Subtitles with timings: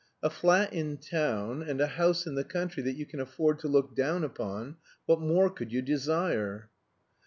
[0.23, 3.67] A flat in town, and a house in the country that you can afford to
[3.67, 6.71] look down upon what more could you desire?